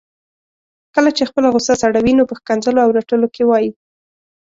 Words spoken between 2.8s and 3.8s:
او رټلو کي وايي